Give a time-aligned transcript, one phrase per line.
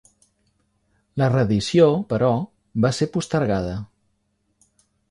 [1.23, 2.33] La reedició, però,
[2.87, 3.79] va ser postergada.